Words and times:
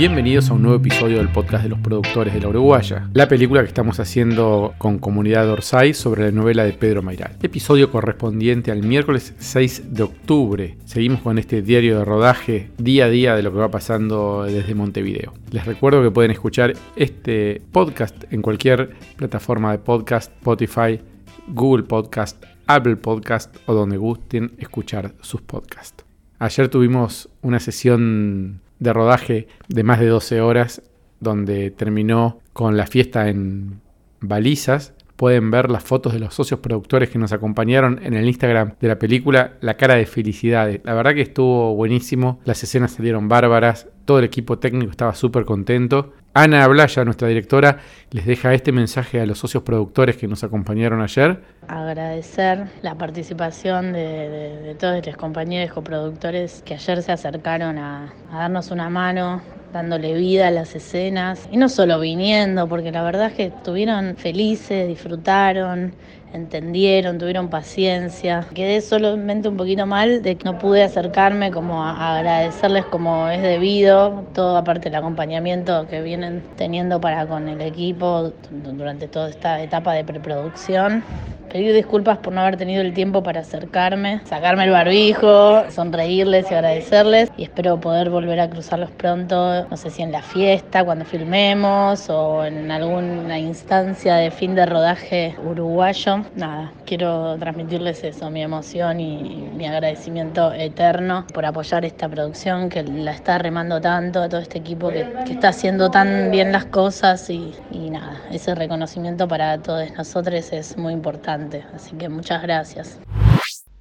Bienvenidos 0.00 0.48
a 0.48 0.54
un 0.54 0.62
nuevo 0.62 0.78
episodio 0.78 1.18
del 1.18 1.28
podcast 1.28 1.62
de 1.62 1.68
los 1.68 1.78
productores 1.78 2.32
de 2.32 2.40
la 2.40 2.48
Uruguaya, 2.48 3.10
la 3.12 3.28
película 3.28 3.60
que 3.60 3.68
estamos 3.68 4.00
haciendo 4.00 4.72
con 4.78 4.98
Comunidad 4.98 5.50
Orsay 5.50 5.92
sobre 5.92 6.24
la 6.24 6.30
novela 6.30 6.64
de 6.64 6.72
Pedro 6.72 7.02
Mairal. 7.02 7.36
Episodio 7.42 7.90
correspondiente 7.90 8.70
al 8.70 8.82
miércoles 8.82 9.34
6 9.38 9.92
de 9.92 10.02
octubre. 10.02 10.78
Seguimos 10.86 11.20
con 11.20 11.36
este 11.36 11.60
diario 11.60 11.98
de 11.98 12.06
rodaje 12.06 12.70
día 12.78 13.04
a 13.04 13.08
día 13.10 13.36
de 13.36 13.42
lo 13.42 13.52
que 13.52 13.58
va 13.58 13.70
pasando 13.70 14.44
desde 14.44 14.74
Montevideo. 14.74 15.34
Les 15.50 15.66
recuerdo 15.66 16.02
que 16.02 16.10
pueden 16.10 16.30
escuchar 16.30 16.72
este 16.96 17.60
podcast 17.70 18.24
en 18.32 18.40
cualquier 18.40 18.96
plataforma 19.16 19.70
de 19.72 19.80
podcast, 19.80 20.32
Spotify, 20.32 20.98
Google 21.46 21.82
Podcast, 21.82 22.42
Apple 22.66 22.96
Podcast 22.96 23.54
o 23.66 23.74
donde 23.74 23.98
gusten 23.98 24.52
escuchar 24.56 25.12
sus 25.20 25.42
podcasts. 25.42 26.06
Ayer 26.38 26.70
tuvimos 26.70 27.28
una 27.42 27.60
sesión 27.60 28.62
de 28.80 28.92
rodaje 28.92 29.46
de 29.68 29.84
más 29.84 30.00
de 30.00 30.06
12 30.06 30.40
horas, 30.40 30.82
donde 31.20 31.70
terminó 31.70 32.40
con 32.52 32.76
la 32.76 32.86
fiesta 32.86 33.28
en 33.28 33.80
balizas. 34.20 34.94
Pueden 35.16 35.50
ver 35.50 35.70
las 35.70 35.84
fotos 35.84 36.14
de 36.14 36.18
los 36.18 36.34
socios 36.34 36.60
productores 36.60 37.10
que 37.10 37.18
nos 37.18 37.32
acompañaron 37.32 38.00
en 38.02 38.14
el 38.14 38.26
Instagram 38.26 38.74
de 38.80 38.88
la 38.88 38.98
película, 38.98 39.58
la 39.60 39.76
cara 39.76 39.96
de 39.96 40.06
felicidad. 40.06 40.70
La 40.82 40.94
verdad 40.94 41.14
que 41.14 41.20
estuvo 41.20 41.74
buenísimo, 41.74 42.40
las 42.46 42.62
escenas 42.62 42.92
salieron 42.92 43.28
bárbaras, 43.28 43.86
todo 44.06 44.18
el 44.18 44.24
equipo 44.24 44.58
técnico 44.58 44.90
estaba 44.90 45.14
súper 45.14 45.44
contento. 45.44 46.14
Ana 46.32 46.66
Blaya, 46.68 47.04
nuestra 47.04 47.26
directora, 47.26 47.78
les 48.12 48.24
deja 48.24 48.54
este 48.54 48.70
mensaje 48.70 49.20
a 49.20 49.26
los 49.26 49.38
socios 49.38 49.64
productores 49.64 50.16
que 50.16 50.28
nos 50.28 50.44
acompañaron 50.44 51.02
ayer. 51.02 51.42
Agradecer 51.66 52.68
la 52.82 52.94
participación 52.94 53.92
de, 53.92 54.76
todos 54.78 55.04
los 55.04 55.16
compañeros 55.16 55.72
coproductores 55.74 56.62
que 56.64 56.74
ayer 56.74 57.02
se 57.02 57.10
acercaron 57.10 57.78
a 57.78 58.12
darnos 58.32 58.70
una 58.70 58.88
mano, 58.88 59.42
dándole 59.72 60.14
vida 60.14 60.48
a 60.48 60.50
las 60.50 60.74
escenas 60.74 61.48
y 61.50 61.56
no 61.56 61.68
solo 61.68 61.98
viniendo, 62.00 62.68
porque 62.68 62.92
la 62.92 63.02
verdad 63.02 63.26
es 63.26 63.32
que 63.34 63.44
estuvieron 63.46 64.16
felices, 64.16 64.88
disfrutaron, 64.88 65.94
entendieron, 66.32 67.18
tuvieron 67.18 67.48
paciencia. 67.48 68.46
Quedé 68.54 68.80
solamente 68.80 69.48
un 69.48 69.56
poquito 69.56 69.86
mal 69.86 70.22
de 70.22 70.36
que 70.36 70.44
no 70.44 70.58
pude 70.58 70.82
acercarme 70.82 71.50
como 71.50 71.82
a 71.82 72.18
agradecerles 72.18 72.84
como 72.86 73.28
es 73.28 73.42
debido, 73.42 74.24
todo 74.34 74.56
aparte 74.56 74.90
del 74.90 74.96
acompañamiento 74.96 75.86
que 75.88 76.00
vienen 76.02 76.42
teniendo 76.56 77.00
para 77.00 77.26
con 77.26 77.48
el 77.48 77.60
equipo 77.60 78.32
durante 78.50 79.08
toda 79.08 79.28
esta 79.28 79.62
etapa 79.62 79.92
de 79.94 80.04
preproducción. 80.04 81.02
Pedir 81.50 81.74
disculpas 81.74 82.18
por 82.18 82.32
no 82.32 82.42
haber 82.42 82.56
tenido 82.56 82.80
el 82.80 82.94
tiempo 82.94 83.24
para 83.24 83.40
acercarme, 83.40 84.20
sacarme 84.24 84.64
el 84.64 84.70
barbijo, 84.70 85.68
sonreírles 85.68 86.48
y 86.48 86.54
agradecerles. 86.54 87.32
Y 87.36 87.42
espero 87.42 87.80
poder 87.80 88.08
volver 88.08 88.38
a 88.38 88.48
cruzarlos 88.48 88.90
pronto, 88.92 89.66
no 89.68 89.76
sé 89.76 89.90
si 89.90 90.02
en 90.02 90.12
la 90.12 90.22
fiesta, 90.22 90.84
cuando 90.84 91.04
filmemos 91.04 92.08
o 92.08 92.44
en 92.44 92.70
alguna 92.70 93.36
instancia 93.40 94.14
de 94.14 94.30
fin 94.30 94.54
de 94.54 94.64
rodaje 94.64 95.34
uruguayo. 95.44 96.24
Nada, 96.36 96.72
quiero 96.86 97.36
transmitirles 97.38 98.04
eso, 98.04 98.30
mi 98.30 98.42
emoción 98.42 99.00
y 99.00 99.48
mi 99.52 99.66
agradecimiento 99.66 100.52
eterno 100.52 101.26
por 101.34 101.44
apoyar 101.46 101.84
esta 101.84 102.08
producción 102.08 102.68
que 102.68 102.84
la 102.84 103.10
está 103.10 103.38
remando 103.38 103.80
tanto, 103.80 104.22
a 104.22 104.28
todo 104.28 104.40
este 104.40 104.58
equipo 104.58 104.88
que, 104.90 105.04
está 105.28 105.48
haciendo 105.48 105.90
tan 105.90 106.30
bien 106.30 106.52
las 106.52 106.66
cosas 106.66 107.28
y, 107.28 107.52
y 107.72 107.90
nada, 107.90 108.20
ese 108.30 108.54
reconocimiento 108.54 109.26
para 109.26 109.58
todos 109.58 109.90
nosotros 109.96 110.52
es 110.52 110.76
muy 110.76 110.92
importante. 110.92 111.39
Así 111.74 111.96
que 111.96 112.08
muchas 112.08 112.42
gracias. 112.42 112.98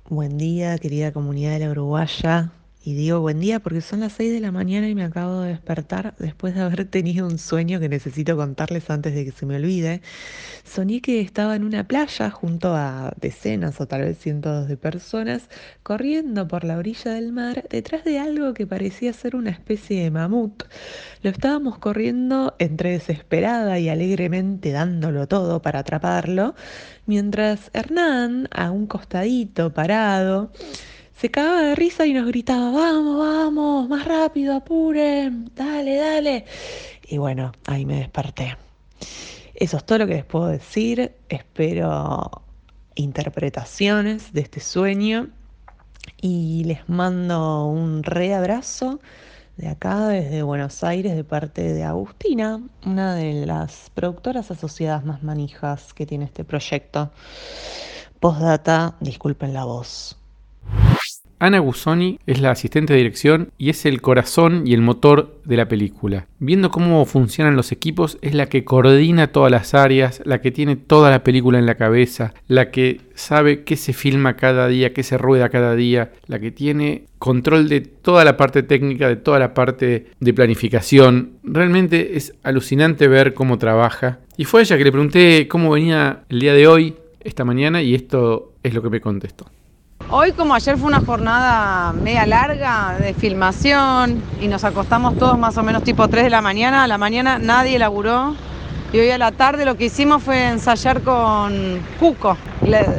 Buen 0.10 0.38
día, 0.38 0.78
querida 0.78 1.12
comunidad 1.12 1.52
de 1.52 1.60
la 1.60 1.72
Uruguaya. 1.72 2.52
Y 2.82 2.96
digo 2.96 3.20
buen 3.20 3.42
día 3.42 3.60
porque 3.60 3.82
son 3.82 4.00
las 4.00 4.14
6 4.14 4.32
de 4.32 4.40
la 4.40 4.54
mañana 4.54 4.88
y 4.88 4.96
me 4.96 5.04
acabo 5.04 5.42
de 5.42 5.50
despertar 5.50 6.16
después 6.18 6.56
de 6.56 6.62
haber 6.62 6.86
tenido 6.90 7.28
un 7.28 7.38
sueño 7.38 7.78
que 7.82 7.90
necesito 7.90 8.38
contarles 8.38 8.90
antes 8.90 9.14
de 9.14 9.26
que 9.26 9.34
se 9.34 9.46
me 9.46 9.58
olvide. 9.58 10.02
Soñé 10.64 11.02
que 11.02 11.20
estaba 11.20 11.58
en 11.58 11.66
una 11.66 11.86
playa 11.86 12.30
junto 12.30 12.74
a 12.74 13.12
decenas 13.20 13.82
o 13.82 13.88
tal 13.88 14.04
vez 14.04 14.18
cientos 14.18 14.70
de 14.70 14.78
personas 14.78 15.50
corriendo 15.84 16.48
por 16.48 16.64
la 16.64 16.78
orilla 16.78 17.12
del 17.12 17.34
mar 17.34 17.66
detrás 17.70 18.06
de 18.06 18.18
algo 18.18 18.54
que 18.54 18.66
parecía 18.66 19.12
ser 19.12 19.36
una 19.36 19.50
especie 19.50 20.02
de 20.02 20.12
mamut. 20.12 20.64
Lo 21.22 21.32
estábamos 21.32 21.80
corriendo 21.80 22.56
entre 22.60 22.92
desesperada 22.92 23.78
y 23.78 23.90
alegremente 23.90 24.72
dándolo 24.72 25.28
todo 25.28 25.62
para 25.62 25.80
atraparlo, 25.80 26.56
mientras 27.08 27.72
Hernán, 27.74 28.48
a 28.52 28.72
un 28.72 28.88
costadito 28.88 29.74
parado, 29.74 30.54
se 31.20 31.30
cagaba 31.30 31.62
de 31.62 31.76
risa 31.76 32.06
y 32.06 32.14
nos 32.14 32.26
gritaba, 32.28 32.72
vamos, 32.72 33.20
vamos, 33.20 33.90
más 33.90 34.06
rápido, 34.06 34.56
apuren, 34.56 35.52
dale, 35.54 35.98
dale. 35.98 36.46
Y 37.08 37.18
bueno, 37.18 37.52
ahí 37.66 37.86
me 37.86 37.98
desperté. 37.98 38.56
Eso 39.54 39.78
es 39.78 39.84
todo 39.84 39.98
lo 39.98 40.08
que 40.08 40.14
les 40.14 40.26
puedo 40.26 40.48
decir. 40.48 41.12
Espero 41.28 42.44
interpretaciones 42.96 44.32
de 44.32 44.42
este 44.42 44.62
sueño 44.62 45.28
y 46.22 46.64
les 46.64 46.88
mando 46.88 47.66
un 47.66 48.04
reabrazo 48.04 49.02
de 49.58 49.68
acá, 49.68 50.08
desde 50.08 50.42
Buenos 50.42 50.86
Aires, 50.86 51.18
de 51.18 51.26
parte 51.26 51.74
de 51.74 51.84
Agustina, 51.84 52.62
una 52.86 53.16
de 53.16 53.46
las 53.46 53.92
productoras 53.94 54.52
asociadas 54.52 55.04
más 55.04 55.22
manijas 55.22 55.94
que 55.94 56.06
tiene 56.06 56.24
este 56.24 56.46
proyecto. 56.46 57.12
Postdata, 58.22 58.96
disculpen 59.02 59.54
la 59.54 59.66
voz. 59.66 60.19
Ana 61.40 61.60
Gusoni 61.60 62.20
es 62.26 62.42
la 62.42 62.52
asistente 62.52 62.92
de 62.92 62.98
dirección 62.98 63.52
y 63.58 63.70
es 63.70 63.86
el 63.86 64.02
corazón 64.02 64.64
y 64.66 64.74
el 64.74 64.82
motor 64.82 65.40
de 65.46 65.56
la 65.56 65.70
película. 65.70 66.28
Viendo 66.40 66.70
cómo 66.70 67.06
funcionan 67.06 67.56
los 67.56 67.72
equipos, 67.72 68.18
es 68.22 68.34
la 68.34 68.48
que 68.48 68.66
coordina 68.66 69.32
todas 69.32 69.50
las 69.50 69.74
áreas, 69.74 70.22
la 70.26 70.42
que 70.42 70.52
tiene 70.52 70.76
toda 70.76 71.10
la 71.10 71.24
película 71.24 71.58
en 71.58 71.66
la 71.66 71.76
cabeza, 71.76 72.34
la 72.50 72.72
que 72.72 73.00
sabe 73.16 73.64
qué 73.64 73.78
se 73.78 73.94
filma 73.94 74.36
cada 74.36 74.68
día, 74.68 74.94
qué 74.94 75.02
se 75.02 75.18
rueda 75.18 75.48
cada 75.48 75.76
día, 75.76 76.12
la 76.28 76.40
que 76.40 76.52
tiene 76.52 77.06
control 77.20 77.70
de 77.70 77.82
toda 77.82 78.26
la 78.26 78.36
parte 78.36 78.62
técnica, 78.62 79.08
de 79.08 79.16
toda 79.16 79.40
la 79.40 79.54
parte 79.54 80.08
de 80.20 80.34
planificación. 80.34 81.38
Realmente 81.44 82.18
es 82.18 82.34
alucinante 82.44 83.08
ver 83.08 83.34
cómo 83.34 83.58
trabaja. 83.58 84.20
Y 84.36 84.44
fue 84.44 84.62
ella 84.62 84.78
que 84.78 84.84
le 84.84 84.92
pregunté 84.92 85.48
cómo 85.48 85.72
venía 85.72 86.24
el 86.28 86.42
día 86.42 86.54
de 86.54 86.68
hoy, 86.68 86.96
esta 87.22 87.46
mañana, 87.46 87.82
y 87.82 87.96
esto 87.96 88.56
es 88.62 88.74
lo 88.74 88.82
que 88.82 88.90
me 88.90 89.00
contestó. 89.00 89.46
Hoy 90.12 90.32
como 90.32 90.56
ayer 90.56 90.76
fue 90.76 90.88
una 90.88 91.02
jornada 91.02 91.94
media 91.94 92.26
larga 92.26 92.98
de 92.98 93.14
filmación 93.14 94.24
y 94.42 94.48
nos 94.48 94.64
acostamos 94.64 95.20
todos 95.20 95.38
más 95.38 95.56
o 95.60 95.62
menos 95.62 95.84
tipo 95.84 96.08
3 96.08 96.24
de 96.24 96.32
la 96.32 96.42
mañana, 96.42 96.84
a 96.84 96.88
la 96.88 96.98
mañana 96.98 97.38
nadie 97.38 97.78
laburó 97.78 98.34
y 98.92 98.98
hoy 98.98 99.12
a 99.12 99.20
la 99.20 99.32
tarde 99.32 99.66
lo 99.66 99.78
que 99.78 99.86
hicimos 99.86 100.24
fue 100.24 100.48
ensayar 100.48 101.04
con 101.04 101.80
Cuco, 102.00 102.36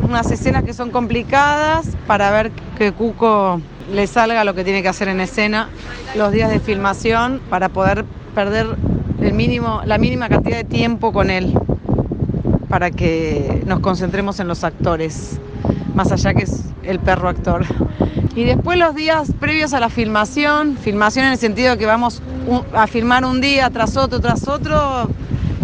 unas 0.05 0.31
escenas 0.31 0.63
que 0.63 0.73
son 0.73 0.93
complicadas 0.93 1.89
para 2.07 2.31
ver 2.31 2.53
que 2.79 2.93
Cuco 2.93 3.61
le 3.93 4.07
salga 4.07 4.45
lo 4.45 4.55
que 4.55 4.63
tiene 4.63 4.81
que 4.81 4.89
hacer 4.89 5.09
en 5.09 5.19
escena 5.19 5.69
los 6.15 6.31
días 6.31 6.49
de 6.49 6.61
filmación 6.61 7.41
para 7.51 7.71
poder 7.71 8.05
perder 8.37 8.69
el 9.21 9.33
mínimo, 9.33 9.83
la 9.85 9.99
mínima 9.99 10.29
cantidad 10.29 10.59
de 10.59 10.65
tiempo 10.65 11.13
con 11.13 11.29
él 11.29 11.59
para 12.69 12.93
que 12.93 13.65
nos 13.67 13.81
concentremos 13.81 14.39
en 14.39 14.47
los 14.47 14.63
actores, 14.63 15.41
más 15.95 16.13
allá 16.13 16.35
que 16.35 16.45
es 16.45 16.65
el 16.83 16.99
perro 17.01 17.29
actor. 17.29 17.65
Y 18.35 18.45
después 18.45 18.79
los 18.79 18.95
días 18.95 19.33
previos 19.41 19.73
a 19.75 19.81
la 19.81 19.89
filmación, 19.89 20.77
filmación 20.77 21.27
en 21.27 21.33
el 21.33 21.39
sentido 21.39 21.73
de 21.73 21.79
que 21.79 21.87
vamos 21.87 22.23
a 22.75 22.87
filmar 22.87 23.25
un 23.25 23.41
día 23.41 23.71
tras 23.71 23.97
otro, 23.97 24.21
tras 24.21 24.49
otro, 24.49 25.09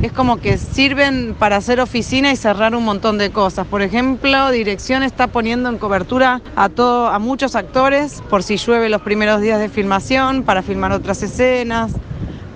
es 0.03 0.13
como 0.13 0.37
que 0.37 0.59
sirven 0.59 1.35
para 1.39 1.57
hacer 1.57 1.81
oficina 1.81 2.31
y 2.31 2.37
cerrar 2.37 2.75
un 2.75 2.85
montón 2.85 3.19
de 3.19 3.31
cosas. 3.31 3.67
Por 3.67 3.83
ejemplo, 3.83 4.51
dirección 4.51 5.03
está 5.03 5.29
poniendo 5.29 5.69
en 5.69 5.79
cobertura 5.79 6.43
a, 6.55 6.69
todo, 6.69 7.09
a 7.09 7.19
muchos 7.19 7.55
actores 7.55 8.23
por 8.29 8.43
si 8.43 8.57
llueve 8.57 8.89
los 8.89 9.01
primeros 9.01 9.41
días 9.41 9.59
de 9.59 9.69
filmación, 9.69 10.43
para 10.43 10.63
filmar 10.63 10.93
otras 10.93 11.23
escenas 11.23 11.93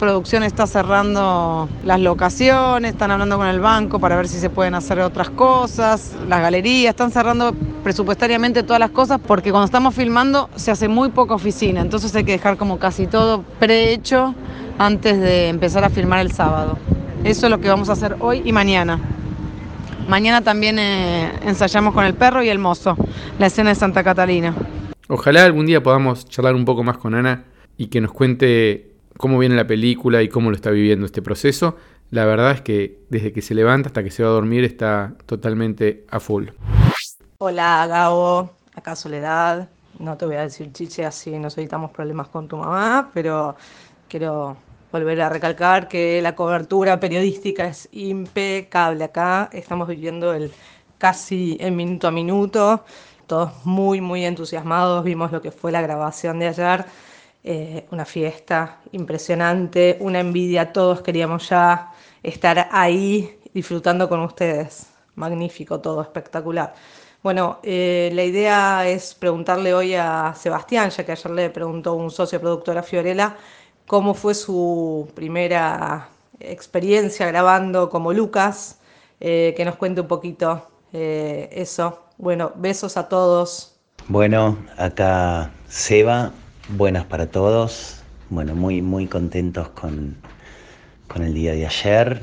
producción 0.01 0.43
está 0.43 0.67
cerrando 0.67 1.69
las 1.85 2.01
locaciones, 2.01 2.93
están 2.93 3.11
hablando 3.11 3.37
con 3.37 3.47
el 3.47 3.61
banco 3.61 4.01
para 4.01 4.17
ver 4.17 4.29
si 4.29 4.39
se 4.39 4.49
pueden 4.49 4.75
hacer 4.75 4.99
otras 5.01 5.29
cosas, 5.29 6.13
las 6.27 6.41
galerías, 6.41 6.93
están 6.93 7.13
cerrando 7.13 7.55
presupuestariamente 7.83 8.63
todas 8.63 8.81
las 8.81 8.91
cosas 8.91 9.21
porque 9.25 9.51
cuando 9.51 9.67
estamos 9.67 9.95
filmando 9.95 10.51
se 10.57 10.71
hace 10.71 10.89
muy 10.89 11.11
poca 11.11 11.35
oficina, 11.35 11.81
entonces 11.81 12.15
hay 12.15 12.25
que 12.25 12.33
dejar 12.33 12.57
como 12.57 12.79
casi 12.79 13.07
todo 13.07 13.43
prehecho 13.59 14.35
antes 14.79 15.21
de 15.21 15.49
empezar 15.49 15.85
a 15.85 15.91
filmar 15.91 16.21
el 16.21 16.33
sábado. 16.33 16.79
Eso 17.25 17.47
es 17.47 17.51
lo 17.51 17.61
que 17.61 17.69
vamos 17.69 17.89
a 17.89 17.93
hacer 17.93 18.17
hoy 18.21 18.43
y 18.45 18.53
mañana. 18.53 18.99
Mañana 20.09 20.43
también 20.43 20.79
eh, 20.79 21.31
ensayamos 21.45 21.95
con 21.95 22.05
el 22.05 22.15
perro 22.15 22.43
y 22.43 22.49
el 22.49 22.59
mozo, 22.59 22.97
la 23.39 23.47
escena 23.47 23.71
de 23.71 23.77
Santa 23.77 24.03
Catalina. 24.03 24.55
Ojalá 25.09 25.45
algún 25.45 25.67
día 25.67 25.83
podamos 25.83 26.29
charlar 26.29 26.55
un 26.55 26.65
poco 26.65 26.83
más 26.83 26.99
con 26.99 27.15
Ana 27.15 27.45
y 27.77 27.89
que 27.89 28.01
nos 28.01 28.13
cuente 28.13 28.91
cómo 29.17 29.39
viene 29.39 29.55
la 29.55 29.67
película 29.67 30.23
y 30.23 30.29
cómo 30.29 30.51
lo 30.51 30.57
está 30.57 30.71
viviendo 30.71 31.05
este 31.05 31.21
proceso, 31.21 31.77
la 32.11 32.25
verdad 32.25 32.53
es 32.53 32.61
que 32.63 32.99
desde 33.11 33.33
que 33.33 33.43
se 33.43 33.55
levanta 33.55 33.89
hasta 33.89 34.03
que 34.03 34.11
se 34.11 34.23
va 34.23 34.31
a 34.31 34.33
dormir 34.33 34.65
está 34.65 35.15
totalmente 35.27 36.05
a 36.11 36.21
full. 36.21 36.49
Hola 37.43 37.87
Gabo, 37.87 38.51
acá 38.75 38.95
Soledad. 38.95 39.67
No 39.99 40.19
te 40.19 40.27
voy 40.27 40.37
a 40.37 40.43
decir 40.43 40.71
chiche 40.75 41.07
así 41.07 41.31
nos 41.39 41.57
evitamos 41.57 41.91
problemas 41.91 42.29
con 42.29 42.47
tu 42.49 42.59
mamá, 42.59 43.11
pero 43.15 43.57
quiero 44.09 44.59
volver 44.93 45.23
a 45.23 45.31
recalcar 45.31 45.89
que 45.89 46.21
la 46.21 46.37
cobertura 46.37 47.01
periodística 47.01 47.65
es 47.67 47.89
impecable 47.93 49.05
acá. 49.05 49.49
Estamos 49.55 49.89
viviendo 49.89 50.35
el 50.35 50.53
casi 50.99 51.57
en 51.61 51.77
minuto 51.77 52.09
a 52.09 52.11
minuto, 52.11 52.85
todos 53.27 53.65
muy, 53.65 54.03
muy 54.03 54.27
entusiasmados. 54.27 55.03
Vimos 55.03 55.33
lo 55.33 55.41
que 55.41 55.51
fue 55.51 55.73
la 55.73 55.81
grabación 55.81 56.41
de 56.41 56.49
ayer, 56.49 56.85
eh, 57.43 57.87
una 57.91 58.05
fiesta 58.05 58.81
impresionante, 58.93 59.97
una 60.01 60.21
envidia. 60.21 60.75
Todos 60.75 61.01
queríamos 61.01 61.49
ya 61.49 61.91
estar 62.23 62.69
ahí 62.71 63.39
disfrutando 63.55 64.11
con 64.11 64.21
ustedes. 64.21 64.89
Magnífico 65.15 65.81
todo, 65.81 66.03
espectacular. 66.03 66.75
Bueno, 67.23 67.59
eh, 67.63 68.11
la 68.15 68.25
idea 68.25 68.89
es 68.89 69.15
preguntarle 69.15 69.75
hoy 69.75 69.95
a 69.95 70.35
Sebastián, 70.35 70.89
ya 70.89 71.05
que 71.05 71.13
ayer 71.13 71.31
le 71.31 71.51
preguntó 71.51 71.93
un 71.93 72.11
socio 72.11 72.41
productor 72.41 72.79
a 72.79 72.83
Fiorella 72.83 73.37
cómo 73.87 74.15
fue 74.15 74.35
su 74.35 75.07
primera 75.15 76.09
experiencia 76.39 77.27
grabando 77.27 77.91
como 77.91 78.15
Lucas, 78.15 78.79
eh, 79.21 79.53
que 79.55 79.67
nos 79.67 79.77
cuente 79.77 80.01
un 80.01 80.09
poquito 80.09 80.67
eh, 80.95 81.51
eso. 81.53 82.05
Bueno, 82.17 82.53
besos 82.57 82.97
a 82.97 83.07
todos. 83.09 83.77
Bueno, 84.09 84.57
acá 84.79 85.51
Seba, 85.69 86.33
buenas 86.71 87.05
para 87.05 87.27
todos. 87.27 88.01
Bueno, 88.31 88.55
muy, 88.55 88.81
muy 88.81 89.07
contentos 89.07 89.69
con, 89.71 90.17
con 91.07 91.23
el 91.23 91.35
día 91.35 91.53
de 91.53 91.67
ayer. 91.67 92.23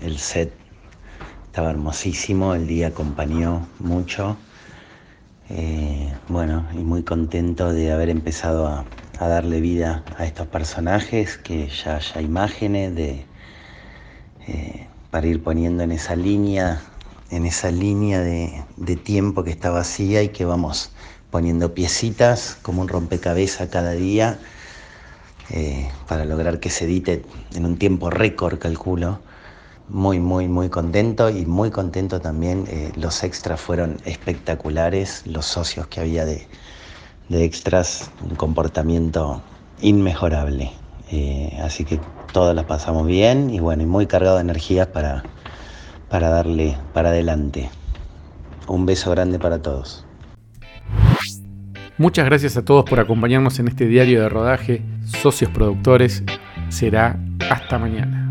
El 0.00 0.18
set 0.18 0.65
estaba 1.56 1.70
hermosísimo, 1.70 2.54
el 2.54 2.66
día 2.66 2.88
acompañó 2.88 3.66
mucho. 3.78 4.36
bueno, 6.28 6.66
y 6.74 6.84
muy 6.84 7.02
contento 7.02 7.72
de 7.72 7.92
haber 7.92 8.10
empezado 8.10 8.66
a, 8.66 8.84
a 9.18 9.26
darle 9.26 9.62
vida 9.62 10.04
a 10.18 10.26
estos 10.26 10.48
personajes, 10.48 11.38
que 11.38 11.66
ya 11.68 11.96
haya 11.96 12.20
imágenes 12.20 12.94
de, 12.94 13.24
eh, 14.46 14.86
para 15.10 15.28
ir 15.28 15.42
poniendo 15.42 15.82
en 15.82 15.92
esa 15.92 16.14
línea, 16.14 16.82
en 17.30 17.46
esa 17.46 17.70
línea 17.70 18.20
de, 18.20 18.62
tiempo 19.02 19.42
que 19.42 19.50
está 19.50 19.70
vacía 19.70 20.22
y 20.22 20.28
que 20.28 20.44
vamos 20.44 20.90
poniendo 21.30 21.72
piecitas 21.72 22.58
como 22.60 22.82
un 22.82 22.88
rompecabezas 22.88 23.70
cada 23.70 23.92
día 23.92 24.38
eh, 25.48 25.88
para 26.06 26.26
lograr 26.26 26.60
que 26.60 26.68
se 26.68 26.84
edite 26.84 27.22
en 27.54 27.64
un 27.64 27.78
tiempo 27.78 28.10
récord, 28.10 28.58
calculo. 28.58 29.20
Muy, 29.88 30.18
muy, 30.18 30.48
muy 30.48 30.68
contento 30.68 31.30
y 31.30 31.46
muy 31.46 31.70
contento 31.70 32.20
también. 32.20 32.64
Eh, 32.68 32.92
los 32.96 33.22
extras 33.22 33.60
fueron 33.60 33.98
espectaculares, 34.04 35.22
los 35.26 35.46
socios 35.46 35.86
que 35.86 36.00
había 36.00 36.24
de, 36.24 36.46
de 37.28 37.44
extras, 37.44 38.10
un 38.28 38.36
comportamiento 38.36 39.42
inmejorable. 39.80 40.72
Eh, 41.12 41.56
así 41.62 41.84
que 41.84 42.00
todos 42.32 42.54
las 42.54 42.64
pasamos 42.64 43.06
bien 43.06 43.50
y 43.50 43.60
bueno, 43.60 43.84
y 43.84 43.86
muy 43.86 44.06
cargado 44.06 44.36
de 44.36 44.42
energías 44.42 44.88
para, 44.88 45.22
para 46.08 46.30
darle 46.30 46.76
para 46.92 47.10
adelante. 47.10 47.70
Un 48.66 48.86
beso 48.86 49.10
grande 49.12 49.38
para 49.38 49.62
todos. 49.62 50.04
Muchas 51.98 52.26
gracias 52.26 52.56
a 52.56 52.64
todos 52.64 52.84
por 52.84 53.00
acompañarnos 53.00 53.58
en 53.58 53.68
este 53.68 53.86
diario 53.86 54.20
de 54.20 54.28
rodaje. 54.28 54.82
Socios 55.22 55.50
productores, 55.50 56.22
será 56.68 57.18
hasta 57.48 57.78
mañana. 57.78 58.25